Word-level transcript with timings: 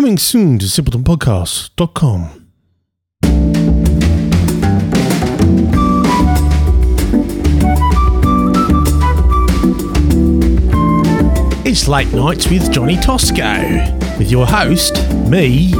Coming 0.00 0.16
soon 0.16 0.58
to 0.60 0.64
simpletonpodcast.com. 0.64 2.46
It's 11.66 11.86
Late 11.86 12.10
Nights 12.14 12.48
with 12.48 12.72
Johnny 12.72 12.96
Tossco, 12.96 14.18
with 14.18 14.30
your 14.30 14.46
host, 14.46 14.94
me, 15.28 15.70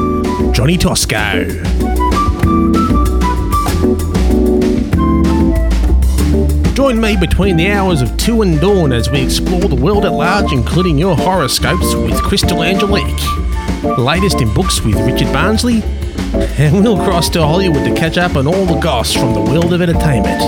Johnny 0.53 0.77
Tossco. 0.77 1.90
Join 6.91 7.01
me 7.01 7.17
between 7.17 7.57
the 7.57 7.71
hours 7.71 8.03
of 8.03 8.17
2 8.17 8.43
and 8.43 8.61
dawn 8.61 8.93
as 8.93 9.09
we 9.09 9.23
explore 9.23 9.61
the 9.61 9.77
world 9.77 10.05
at 10.05 10.13
large, 10.13 10.51
including 10.51 10.99
your 10.99 11.17
horoscopes 11.17 11.95
with 11.95 12.21
Crystal 12.21 12.65
Angelique, 12.65 13.23
latest 13.97 14.41
in 14.41 14.53
books 14.55 14.81
with 14.81 14.97
Richard 14.97 15.33
Barnsley, 15.33 15.85
and 16.59 16.83
we'll 16.83 16.97
cross 16.97 17.31
to 17.31 17.43
Hollywood 17.43 17.85
to 17.85 17.95
catch 17.95 18.19
up 18.19 18.35
on 18.35 18.49
all 18.49 18.67
the 18.67 18.81
goss 18.81 19.15
from 19.15 19.35
the 19.35 19.41
world 19.41 19.73
of 19.73 19.81
entertainment. 19.81 20.41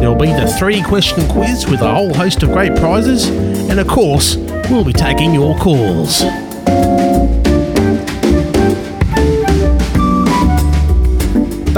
There'll 0.00 0.16
be 0.16 0.32
the 0.32 0.52
three 0.58 0.82
question 0.82 1.28
quiz 1.28 1.68
with 1.68 1.80
a 1.80 1.94
whole 1.94 2.12
host 2.12 2.42
of 2.42 2.50
great 2.50 2.74
prizes, 2.74 3.28
and 3.28 3.78
of 3.78 3.86
course, 3.86 4.34
we'll 4.68 4.84
be 4.84 4.92
taking 4.92 5.32
your 5.32 5.56
calls. 5.56 6.24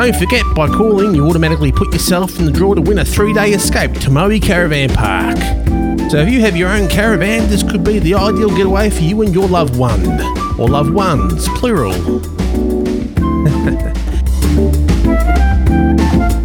Don't 0.04 0.16
forget, 0.16 0.44
by 0.54 0.68
calling, 0.68 1.14
you 1.14 1.26
automatically 1.26 1.72
put 1.72 1.90
yourself 1.90 2.38
in 2.38 2.44
the 2.44 2.52
draw 2.52 2.74
to 2.74 2.82
win 2.82 2.98
a 2.98 3.04
three 3.06 3.32
day 3.32 3.52
escape 3.52 3.94
to 4.00 4.10
Moe 4.10 4.38
Caravan 4.38 4.90
Park. 4.90 5.38
So 6.10 6.18
if 6.18 6.28
you 6.28 6.42
have 6.42 6.54
your 6.54 6.68
own 6.68 6.88
caravan, 6.90 7.48
this 7.48 7.62
could 7.62 7.82
be 7.82 8.00
the 8.00 8.12
ideal 8.12 8.54
getaway 8.54 8.90
for 8.90 9.00
you 9.00 9.22
and 9.22 9.34
your 9.34 9.48
loved 9.48 9.76
one. 9.76 10.04
Or 10.60 10.68
loved 10.68 10.90
ones, 10.90 11.48
plural. 11.54 11.94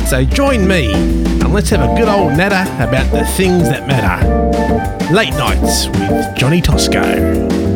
so 0.08 0.24
join 0.24 0.66
me 0.66 0.94
and 0.94 1.54
let's 1.54 1.70
have 1.72 1.82
a 1.82 1.94
good 1.98 2.08
old 2.08 2.38
natter 2.38 2.64
about 2.82 3.12
the 3.12 3.26
things 3.34 3.64
that 3.64 3.86
matter. 3.90 5.14
Late 5.14 5.32
nights 5.32 5.88
with 5.90 6.34
Johnny 6.38 6.62
Tossco. 6.62 7.69